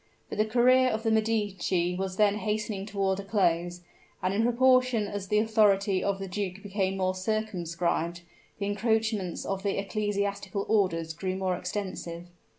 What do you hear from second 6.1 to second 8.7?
the duke became more circumscribed, the